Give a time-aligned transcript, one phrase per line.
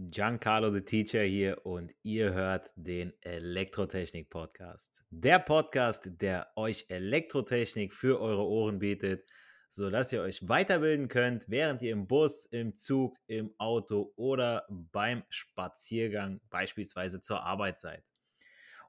[0.00, 5.02] Giancarlo the Teacher hier und ihr hört den Elektrotechnik Podcast.
[5.10, 9.28] Der Podcast, der euch Elektrotechnik für eure Ohren bietet,
[9.68, 15.24] sodass ihr euch weiterbilden könnt, während ihr im Bus, im Zug, im Auto oder beim
[15.30, 18.04] Spaziergang beispielsweise zur Arbeit seid.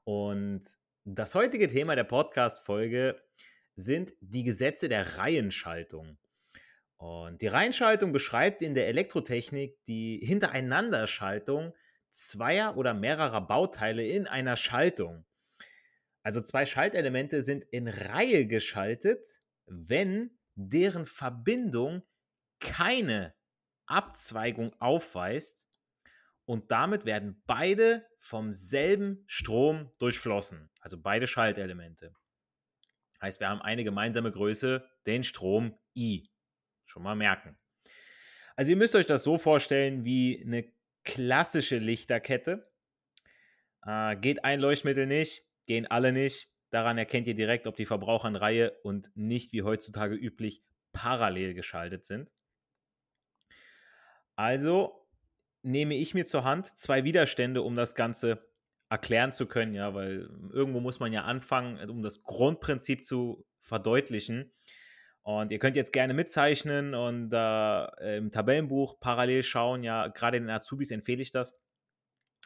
[0.04, 0.62] Und
[1.04, 3.20] das heutige Thema der Podcast-Folge
[3.74, 6.18] sind die Gesetze der Reihenschaltung.
[7.00, 11.72] Und die Reihenschaltung beschreibt in der Elektrotechnik die Hintereinanderschaltung
[12.10, 15.24] zweier oder mehrerer Bauteile in einer Schaltung.
[16.22, 19.26] Also zwei Schaltelemente sind in Reihe geschaltet,
[19.64, 22.02] wenn deren Verbindung
[22.58, 23.34] keine
[23.86, 25.66] Abzweigung aufweist
[26.44, 32.14] und damit werden beide vom selben Strom durchflossen, also beide Schaltelemente.
[33.22, 36.30] Heißt, wir haben eine gemeinsame Größe, den Strom I.
[36.90, 37.56] Schon mal merken.
[38.56, 40.64] Also ihr müsst euch das so vorstellen wie eine
[41.04, 42.68] klassische Lichterkette.
[43.86, 46.50] Äh, geht ein Leuchtmittel nicht, gehen alle nicht.
[46.70, 51.54] Daran erkennt ihr direkt, ob die Verbraucher in Reihe und nicht wie heutzutage üblich parallel
[51.54, 52.28] geschaltet sind.
[54.34, 55.06] Also
[55.62, 58.50] nehme ich mir zur Hand zwei Widerstände, um das Ganze
[58.88, 64.52] erklären zu können, ja, weil irgendwo muss man ja anfangen, um das Grundprinzip zu verdeutlichen.
[65.38, 69.84] Und ihr könnt jetzt gerne mitzeichnen und äh, im Tabellenbuch parallel schauen.
[69.84, 71.52] Ja, gerade den Azubis empfehle ich das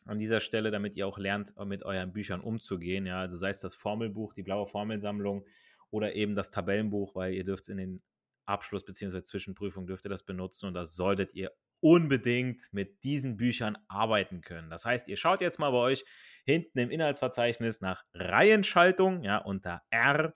[0.04, 3.06] an dieser Stelle, damit ihr auch lernt, mit euren Büchern umzugehen.
[3.06, 5.46] Ja, also sei es das Formelbuch, die blaue Formelsammlung
[5.90, 8.02] oder eben das Tabellenbuch, weil ihr dürft es in den
[8.44, 9.22] Abschluss- bzw.
[9.22, 14.68] Zwischenprüfung dürft ihr das benutzen und das solltet ihr unbedingt mit diesen Büchern arbeiten können.
[14.68, 16.04] Das heißt, ihr schaut jetzt mal bei euch
[16.44, 20.34] hinten im Inhaltsverzeichnis nach Reihenschaltung, ja, unter R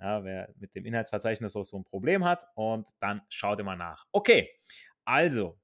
[0.00, 2.46] ja, wer mit dem Inhaltsverzeichnis auch so ein Problem hat.
[2.54, 4.06] Und dann schaut immer nach.
[4.12, 4.50] Okay,
[5.04, 5.60] also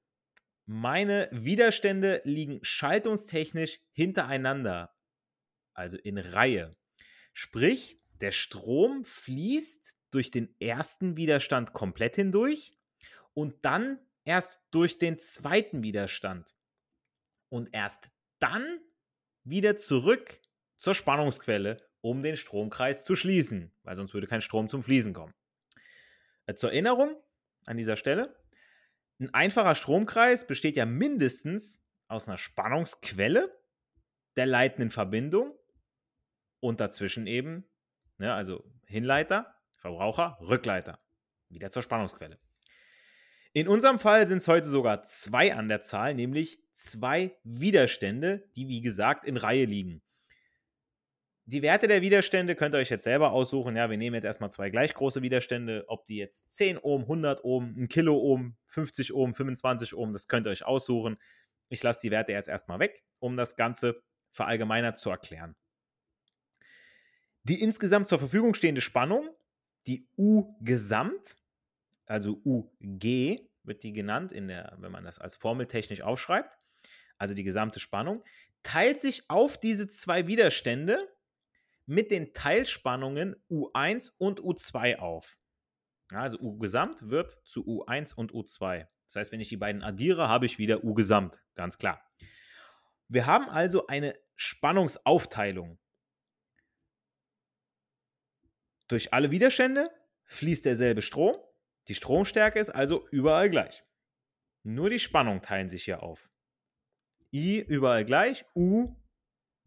[0.65, 4.93] meine Widerstände liegen schaltungstechnisch hintereinander,
[5.73, 6.75] also in Reihe.
[7.33, 12.77] Sprich, der Strom fließt durch den ersten Widerstand komplett hindurch
[13.33, 16.55] und dann erst durch den zweiten Widerstand.
[17.49, 18.09] Und erst
[18.39, 18.81] dann
[19.43, 20.41] wieder zurück
[20.79, 25.33] zur Spannungsquelle um den Stromkreis zu schließen, weil sonst würde kein Strom zum Fließen kommen.
[26.45, 27.15] Äh, zur Erinnerung
[27.65, 28.35] an dieser Stelle,
[29.19, 33.51] ein einfacher Stromkreis besteht ja mindestens aus einer Spannungsquelle,
[34.35, 35.57] der leitenden Verbindung
[36.59, 37.65] und dazwischen eben,
[38.17, 40.99] ne, also Hinleiter, Verbraucher, Rückleiter.
[41.49, 42.39] Wieder zur Spannungsquelle.
[43.53, 48.67] In unserem Fall sind es heute sogar zwei an der Zahl, nämlich zwei Widerstände, die
[48.67, 50.03] wie gesagt in Reihe liegen.
[51.49, 53.77] Die Werte der Widerstände könnt ihr euch jetzt selber aussuchen.
[53.77, 57.45] Ja, wir nehmen jetzt erstmal zwei gleich große Widerstände, ob die jetzt 10 Ohm, 100
[57.45, 61.17] Ohm, 1 Kilo Ohm, 50 Ohm, 25 Ohm, das könnt ihr euch aussuchen.
[61.69, 65.55] Ich lasse die Werte jetzt erstmal weg, um das Ganze verallgemeinert zu erklären.
[67.43, 69.29] Die insgesamt zur Verfügung stehende Spannung,
[69.87, 71.37] die U-Gesamt,
[72.07, 76.57] also UG wird die genannt, in der, wenn man das als formeltechnisch aufschreibt,
[77.17, 78.21] also die gesamte Spannung,
[78.63, 81.07] teilt sich auf diese zwei Widerstände
[81.87, 85.37] mit den Teilspannungen U1 und U2 auf.
[86.11, 88.87] Also U gesamt wird zu U1 und U2.
[89.05, 92.01] Das heißt, wenn ich die beiden addiere, habe ich wieder U gesamt, ganz klar.
[93.07, 95.79] Wir haben also eine Spannungsaufteilung.
[98.89, 99.89] Durch alle Widerstände
[100.25, 101.37] fließt derselbe Strom.
[101.87, 103.83] Die Stromstärke ist also überall gleich.
[104.63, 106.29] Nur die Spannung teilen sich hier auf.
[107.33, 108.93] I überall gleich, U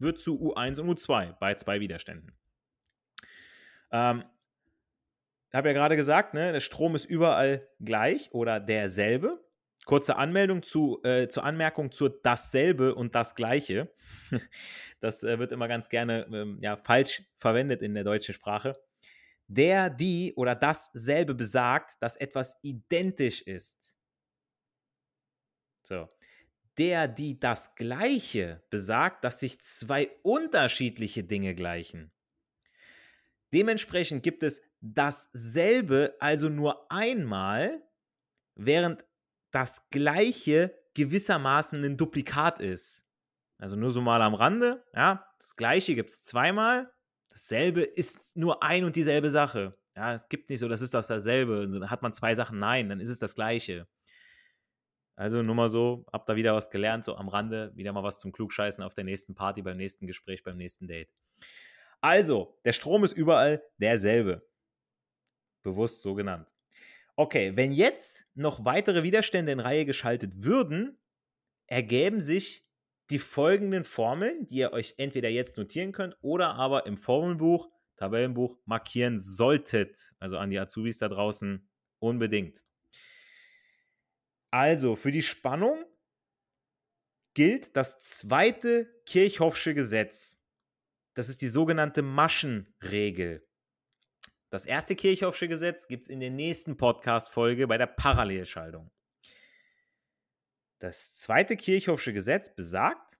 [0.01, 2.37] wird zu U1 und U2 bei zwei Widerständen.
[3.91, 4.23] Ähm,
[5.49, 9.43] ich habe ja gerade gesagt, ne, der Strom ist überall gleich oder derselbe.
[9.85, 13.93] Kurze Anmeldung zu, äh, zur Anmerkung zu dasselbe und das gleiche.
[15.01, 18.79] Das äh, wird immer ganz gerne ähm, ja, falsch verwendet in der deutschen Sprache.
[19.47, 23.97] der, die oder dasselbe besagt, dass etwas identisch ist.
[25.83, 26.07] So.
[26.77, 32.11] Der, die das Gleiche besagt, dass sich zwei unterschiedliche Dinge gleichen.
[33.53, 37.81] Dementsprechend gibt es dasselbe also nur einmal,
[38.55, 39.05] während
[39.51, 43.05] das Gleiche gewissermaßen ein Duplikat ist.
[43.57, 46.91] Also nur so mal am Rande, ja, das Gleiche gibt es zweimal,
[47.29, 49.77] dasselbe ist nur ein und dieselbe Sache.
[49.95, 51.67] Ja, es gibt nicht so, das ist das dasselbe.
[51.89, 53.87] Hat man zwei Sachen, nein, dann ist es das Gleiche.
[55.15, 58.19] Also nur mal so, habt da wieder was gelernt, so am Rande, wieder mal was
[58.19, 61.13] zum Klugscheißen auf der nächsten Party, beim nächsten Gespräch, beim nächsten Date.
[61.99, 64.47] Also, der Strom ist überall derselbe.
[65.63, 66.49] Bewusst so genannt.
[67.15, 70.97] Okay, wenn jetzt noch weitere Widerstände in Reihe geschaltet würden,
[71.67, 72.65] ergäben sich
[73.11, 78.57] die folgenden Formeln, die ihr euch entweder jetzt notieren könnt oder aber im Formelbuch, Tabellenbuch
[78.65, 80.13] markieren solltet.
[80.19, 81.69] Also an die Azubis da draußen
[81.99, 82.65] unbedingt.
[84.51, 85.85] Also für die Spannung
[87.33, 90.37] gilt das zweite Kirchhoffsche Gesetz.
[91.13, 93.47] Das ist die sogenannte Maschenregel.
[94.49, 98.91] Das erste Kirchhoffsche Gesetz gibt es in der nächsten Podcast-Folge bei der Parallelschaltung.
[100.79, 103.17] Das zweite Kirchhoffsche Gesetz besagt,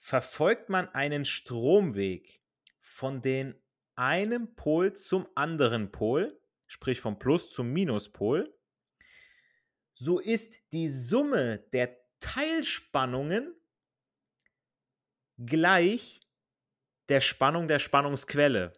[0.00, 2.42] verfolgt man einen Stromweg
[2.80, 3.54] von den
[3.94, 8.55] einem Pol zum anderen Pol, sprich vom Plus zum Minuspol,
[9.96, 13.54] so ist die Summe der Teilspannungen
[15.38, 16.20] gleich
[17.08, 18.72] der Spannung der Spannungsquelle.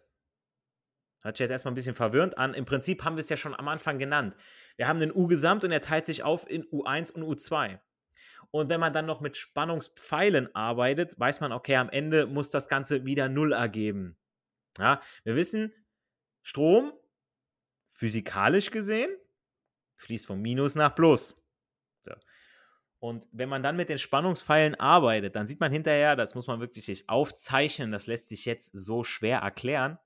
[1.21, 2.53] Hört sich jetzt erstmal ein bisschen verwirrend an.
[2.53, 4.35] Im Prinzip haben wir es ja schon am Anfang genannt.
[4.77, 7.79] Wir haben den U-Gesamt und er teilt sich auf in U1 und U2.
[8.51, 12.69] Und wenn man dann noch mit Spannungspfeilen arbeitet, weiß man, okay, am Ende muss das
[12.69, 14.17] Ganze wieder Null ergeben.
[14.77, 15.73] Ja, wir wissen,
[16.41, 16.93] Strom,
[17.89, 19.11] physikalisch gesehen,
[19.99, 21.35] fließt vom Minus nach Plus.
[22.01, 22.13] So.
[22.99, 26.59] Und wenn man dann mit den Spannungspfeilen arbeitet, dann sieht man hinterher, das muss man
[26.59, 29.97] wirklich aufzeichnen, das lässt sich jetzt so schwer erklären,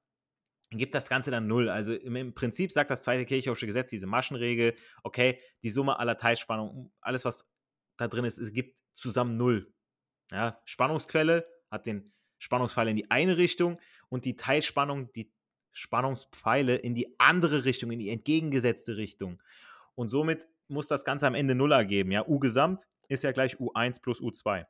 [0.69, 1.69] gibt das Ganze dann null.
[1.69, 6.17] Also im, im Prinzip sagt das zweite Kirchhoffsche Gesetz, diese Maschenregel, okay, die Summe aller
[6.17, 7.49] Teilspannungen, alles, was
[7.97, 9.73] da drin ist, es gibt zusammen null.
[10.31, 13.79] Ja, Spannungsquelle hat den Spannungspfeil in die eine Richtung
[14.09, 15.31] und die Teilspannung, die
[15.71, 19.41] Spannungspfeile in die andere Richtung, in die entgegengesetzte Richtung.
[19.95, 22.11] Und somit muss das Ganze am Ende Null ergeben.
[22.11, 24.65] Ja, U gesamt ist ja gleich U1 plus U2.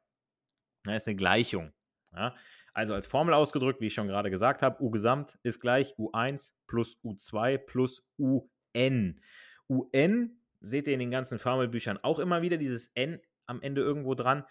[0.84, 1.72] Das ist eine Gleichung.
[2.14, 2.36] Ja,
[2.74, 6.54] also als Formel ausgedrückt, wie ich schon gerade gesagt habe, U gesamt ist gleich U1
[6.68, 9.22] plus U2 plus UN.
[9.70, 14.16] UN seht ihr in den ganzen Formelbüchern auch immer wieder, dieses N am Ende irgendwo
[14.16, 14.46] dran,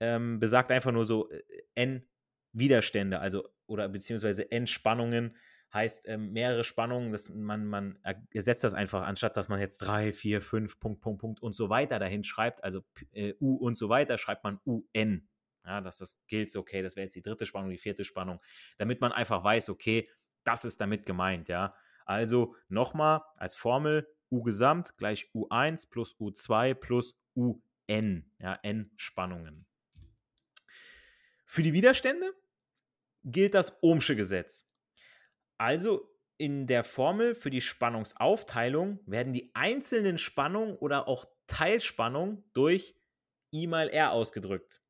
[0.00, 1.42] ähm, besagt einfach nur so äh,
[1.74, 2.06] N
[2.52, 5.36] Widerstände, also oder beziehungsweise N Spannungen
[5.72, 7.98] heißt ähm, mehrere Spannungen, dass man, man
[8.32, 11.68] ersetzt das einfach, anstatt dass man jetzt 3, 4, 5, Punkt, Punkt, Punkt und so
[11.68, 12.82] weiter dahin schreibt, also
[13.12, 15.28] äh, U und so weiter, schreibt man UN.
[15.64, 18.40] Ja, dass das gilt, okay, das wäre jetzt die dritte Spannung, die vierte Spannung,
[18.78, 20.08] damit man einfach weiß, okay,
[20.44, 21.74] das ist damit gemeint, ja.
[22.04, 29.66] Also nochmal als Formel U Gesamt gleich U1 plus U2 plus UN, ja, N Spannungen.
[31.44, 32.32] Für die Widerstände
[33.24, 34.65] gilt das Ohmsche Gesetz.
[35.58, 42.94] Also in der Formel für die Spannungsaufteilung werden die einzelnen Spannungen oder auch Teilspannungen durch
[43.54, 44.82] I mal R ausgedrückt.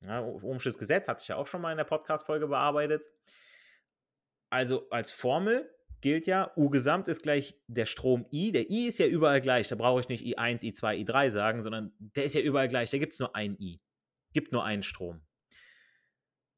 [0.00, 3.04] Ja, Ohmsches Gesetz hatte ich ja auch schon mal in der Podcast-Folge bearbeitet.
[4.50, 5.68] Also als Formel
[6.00, 8.52] gilt ja, U gesamt ist gleich der Strom I.
[8.52, 9.68] Der I ist ja überall gleich.
[9.68, 12.90] Da brauche ich nicht I1, I2, I3 sagen, sondern der ist ja überall gleich.
[12.90, 13.80] Da gibt es nur ein I.
[14.32, 15.20] Gibt nur einen Strom.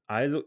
[0.07, 0.45] Also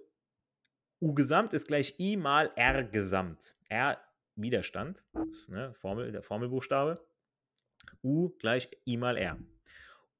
[1.04, 3.58] U gesamt ist gleich I mal R gesamt.
[3.68, 3.98] R
[4.38, 5.04] Widerstand,
[5.48, 7.06] ne, Formel, der Formelbuchstabe.
[8.02, 9.38] U gleich I mal R.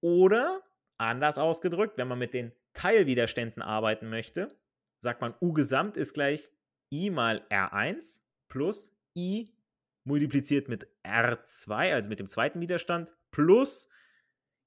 [0.02, 0.62] Oder
[0.98, 4.54] anders ausgedrückt, wenn man mit den Teilwiderständen arbeiten möchte,
[4.98, 6.52] sagt man U gesamt ist gleich
[6.92, 9.56] I mal R1 plus I
[10.04, 13.88] multipliziert mit R2, also mit dem zweiten Widerstand, plus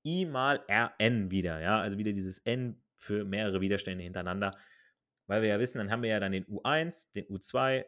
[0.02, 1.60] I mal Rn wieder.
[1.60, 4.56] Ja, also wieder dieses N für mehrere Widerstände hintereinander.
[5.26, 7.84] Weil wir ja wissen, dann haben wir ja dann den U1, den U2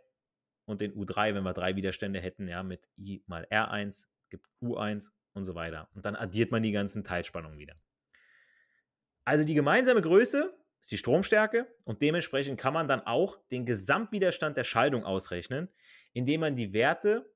[0.64, 5.10] und den U3, wenn wir drei Widerstände hätten, ja, mit I mal R1 gibt U1
[5.32, 5.88] und so weiter.
[5.94, 7.74] Und dann addiert man die ganzen Teilspannungen wieder.
[9.24, 14.56] Also die gemeinsame Größe ist die Stromstärke und dementsprechend kann man dann auch den Gesamtwiderstand
[14.56, 15.68] der Schaltung ausrechnen,
[16.12, 17.30] indem man die Werte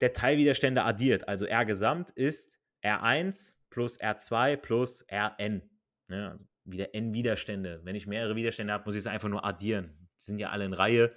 [0.00, 1.28] der Teilwiderstände addiert.
[1.28, 5.62] Also R gesamt ist R1 plus R2 plus Rn.
[6.08, 7.80] Ja, also wieder N Widerstände.
[7.84, 10.08] Wenn ich mehrere Widerstände habe, muss ich es einfach nur addieren.
[10.18, 11.14] Die sind ja alle in Reihe.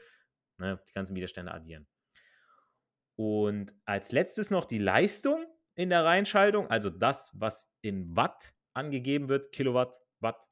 [0.57, 0.81] Ne?
[0.87, 1.87] Die ganzen Widerstände addieren.
[3.15, 9.27] Und als letztes noch die Leistung in der Reihenschaltung, also das, was in Watt angegeben
[9.27, 10.47] wird, Kilowatt, Watt,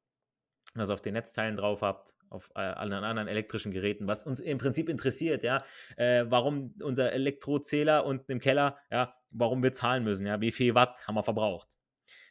[0.73, 4.57] was auf den Netzteilen drauf habt, auf äh, allen anderen elektrischen Geräten, was uns im
[4.57, 5.63] Prinzip interessiert, ja,
[5.95, 10.73] äh, warum unser Elektrozähler unten im Keller, ja, warum wir zahlen müssen, ja, wie viel
[10.73, 11.69] Watt haben wir verbraucht,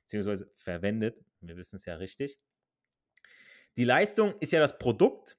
[0.02, 2.38] beziehungsweise verwendet, wir wissen es ja richtig.
[3.76, 5.36] Die Leistung ist ja das Produkt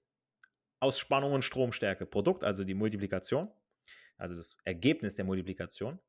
[0.80, 2.06] aus Spannung und Stromstärke.
[2.06, 3.50] Produkt, also die Multiplikation,
[4.18, 6.00] also das Ergebnis der Multiplikation.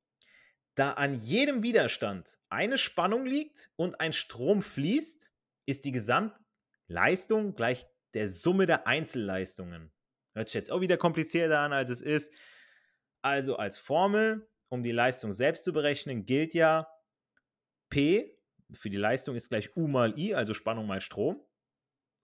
[0.74, 5.32] Da an jedem Widerstand eine Spannung liegt und ein Strom fließt,
[5.66, 9.92] ist die Gesamtleistung gleich der Summe der Einzelleistungen.
[10.34, 12.32] Hört sich jetzt auch wieder komplizierter an, als es ist.
[13.22, 16.88] Also als Formel, um die Leistung selbst zu berechnen, gilt ja
[17.88, 18.36] P
[18.72, 21.40] für die Leistung ist gleich U mal I, also Spannung mal Strom.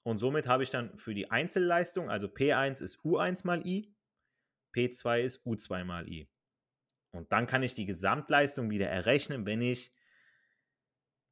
[0.05, 3.95] Und somit habe ich dann für die Einzelleistung, also P1 ist U1 mal I,
[4.75, 6.29] P2 ist U2 mal I.
[7.13, 9.93] Und dann kann ich die Gesamtleistung wieder errechnen, wenn ich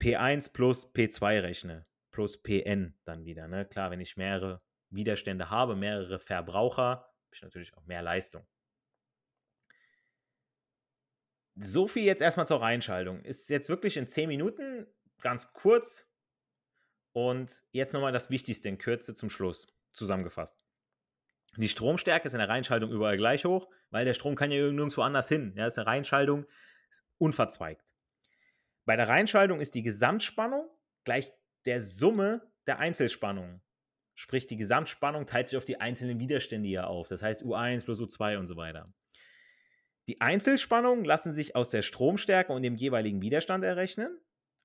[0.01, 3.49] P1 plus P2 rechne, plus Pn dann wieder.
[3.49, 3.67] Ne?
[3.67, 8.47] Klar, wenn ich mehrere Widerstände habe, mehrere Verbraucher, habe ich natürlich auch mehr Leistung.
[11.57, 13.23] So viel jetzt erstmal zur Reihenschaltung.
[13.23, 14.87] Ist jetzt wirklich in 10 Minuten
[15.21, 16.10] ganz kurz.
[17.13, 20.57] Und jetzt nochmal das Wichtigste in Kürze zum Schluss zusammengefasst.
[21.57, 25.03] Die Stromstärke ist in der Reihenschaltung überall gleich hoch, weil der Strom kann ja nirgendwo
[25.03, 25.53] anders hin.
[25.57, 26.47] Ja, ist eine Reihenschaltung,
[26.89, 27.93] ist unverzweigt.
[28.85, 30.69] Bei der Reihenschaltung ist die Gesamtspannung
[31.05, 31.33] gleich
[31.65, 33.61] der Summe der Einzelspannungen.
[34.15, 37.09] Sprich, die Gesamtspannung teilt sich auf die einzelnen Widerstände hier auf.
[37.09, 38.93] Das heißt U1 plus U2 und so weiter.
[40.09, 44.19] Die Einzelspannungen lassen sich aus der Stromstärke und dem jeweiligen Widerstand errechnen.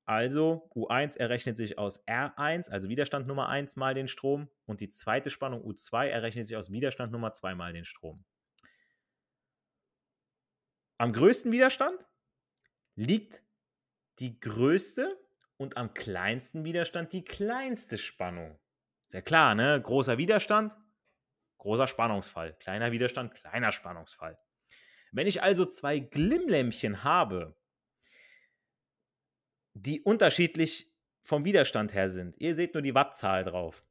[0.06, 4.90] Also U1 errechnet sich aus R1, also Widerstand Nummer 1 mal den Strom und die
[4.90, 8.24] zweite Spannung U2 errechnet sich aus Widerstand Nummer 2 mal den Strom.
[10.98, 12.00] Am größten Widerstand
[12.96, 13.44] liegt
[14.20, 15.20] die größte
[15.58, 18.60] und am kleinsten Widerstand die kleinste Spannung.
[19.08, 19.82] Sehr klar, ne?
[19.82, 20.74] Großer Widerstand,
[21.58, 22.54] großer Spannungsfall.
[22.60, 24.38] Kleiner Widerstand, kleiner Spannungsfall.
[25.12, 27.58] Wenn ich also zwei Glimmlämpchen habe,
[29.76, 30.92] die unterschiedlich
[31.22, 32.36] vom Widerstand her sind.
[32.40, 33.84] Ihr seht nur die Wattzahl drauf.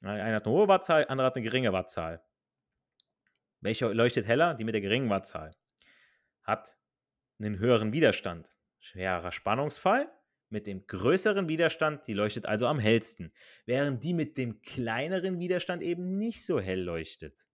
[0.00, 2.24] Einer hat eine hohe Wattzahl, andere hat eine geringe Wattzahl.
[3.60, 4.54] Welche leuchtet heller?
[4.54, 5.52] Die mit der geringen Wattzahl.
[6.42, 6.76] Hat
[7.38, 8.52] einen höheren Widerstand.
[8.80, 10.10] Schwerer Spannungsfall.
[10.48, 13.32] Mit dem größeren Widerstand, die leuchtet also am hellsten.
[13.64, 17.48] Während die mit dem kleineren Widerstand eben nicht so hell leuchtet.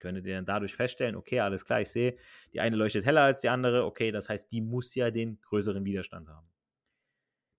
[0.00, 2.16] Könntet ihr dann dadurch feststellen, okay, alles klar, ich sehe,
[2.52, 3.84] die eine leuchtet heller als die andere.
[3.84, 6.51] Okay, das heißt, die muss ja den größeren Widerstand haben.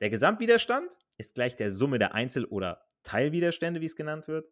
[0.03, 4.51] Der Gesamtwiderstand ist gleich der Summe der Einzel- oder Teilwiderstände, wie es genannt wird.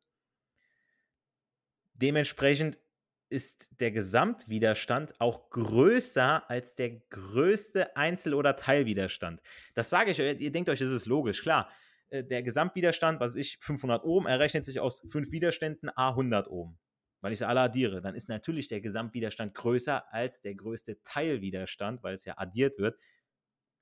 [1.92, 2.80] Dementsprechend
[3.28, 9.42] ist der Gesamtwiderstand auch größer als der größte Einzel- oder Teilwiderstand.
[9.74, 11.42] Das sage ich euch, ihr denkt euch, das ist logisch.
[11.42, 11.70] Klar,
[12.12, 16.80] äh, der Gesamtwiderstand, was ich 500 Ohm, errechnet sich aus fünf Widerständen A 100 Ohm.
[17.20, 22.04] Weil ich sie alle addiere, dann ist natürlich der Gesamtwiderstand größer als der größte Teilwiderstand,
[22.04, 22.98] weil es ja addiert wird.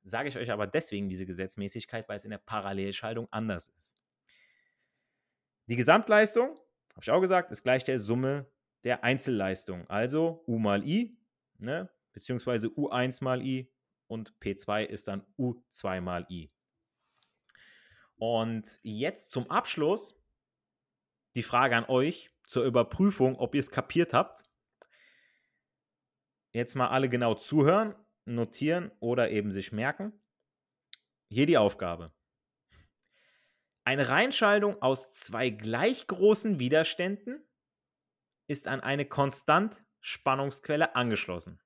[0.04, 3.98] Sage ich euch aber deswegen diese Gesetzmäßigkeit, weil es in der Parallelschaltung anders ist.
[5.68, 6.50] Die Gesamtleistung,
[6.92, 8.48] habe ich auch gesagt, ist gleich der Summe
[8.84, 9.88] der Einzelleistung.
[9.90, 11.18] Also U mal I,
[11.58, 13.72] ne, beziehungsweise U1 mal I
[14.08, 16.50] und P2 ist dann U2 mal I.
[18.18, 20.20] Und jetzt zum Abschluss
[21.36, 24.44] die Frage an euch zur Überprüfung, ob ihr es kapiert habt.
[26.52, 27.96] Jetzt mal alle genau zuhören
[28.36, 30.14] notieren oder eben sich merken.
[31.30, 32.12] Hier die Aufgabe.
[33.84, 37.44] Eine Reihenschaltung aus zwei gleich großen Widerständen
[38.48, 41.60] ist an eine Konstant-Spannungsquelle angeschlossen.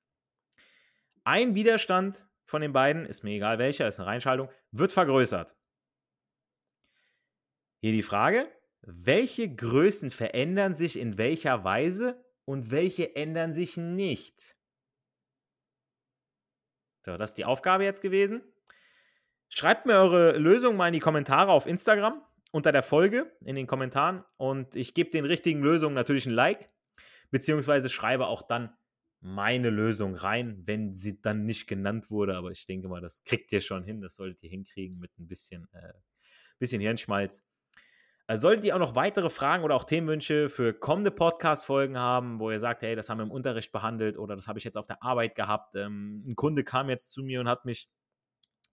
[1.24, 5.56] Ein Widerstand von den beiden, ist mir egal welcher, ist eine Reihenschaltung, wird vergrößert.
[7.82, 8.50] Hier die Frage,
[8.82, 14.58] welche Größen verändern sich in welcher Weise und welche ändern sich nicht?
[17.06, 18.42] So, das ist die Aufgabe jetzt gewesen.
[19.50, 23.68] Schreibt mir eure Lösung mal in die Kommentare auf Instagram unter der Folge in den
[23.68, 26.70] Kommentaren und ich gebe den richtigen Lösungen natürlich ein Like,
[27.30, 28.76] beziehungsweise schreibe auch dann
[29.24, 32.36] meine Lösung rein, wenn sie dann nicht genannt wurde.
[32.36, 34.02] Aber ich denke mal, das kriegt ihr schon hin.
[34.02, 35.94] Das solltet ihr hinkriegen mit ein bisschen, äh,
[36.60, 37.44] bisschen Hirnschmalz.
[38.28, 42.52] Äh, solltet ihr auch noch weitere Fragen oder auch Themenwünsche für kommende Podcast-Folgen haben, wo
[42.52, 44.86] ihr sagt, hey, das haben wir im Unterricht behandelt oder das habe ich jetzt auf
[44.86, 45.76] der Arbeit gehabt.
[45.76, 47.90] Ähm, ein Kunde kam jetzt zu mir und hat mich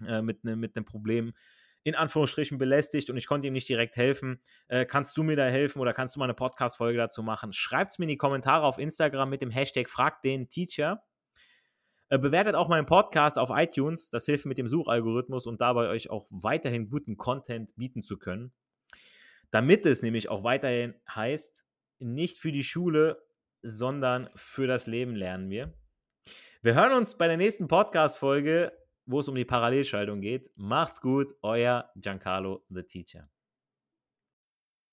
[0.07, 1.35] äh, mit, ne, mit einem Problem
[1.83, 4.41] in Anführungsstrichen belästigt und ich konnte ihm nicht direkt helfen.
[4.69, 7.53] Äh, kannst du mir da helfen oder kannst du mal eine Podcast-Folge dazu machen?
[7.53, 11.03] Schreibt es mir in die Kommentare auf Instagram mit dem Hashtag Frag den Teacher.
[12.11, 14.11] Äh, bewertet auch meinen Podcast auf iTunes.
[14.11, 18.53] Das hilft mit dem Suchalgorithmus und dabei euch auch weiterhin guten Content bieten zu können.
[19.51, 21.67] Damit es nämlich auch weiterhin heißt,
[21.99, 23.23] nicht für die Schule,
[23.63, 25.75] sondern für das Leben lernen wir.
[26.63, 28.73] Wir hören uns bei der nächsten Podcast-Folge
[29.11, 30.51] wo es um die Parallelschaltung geht.
[30.57, 33.29] Macht's gut, euer Giancarlo the Teacher.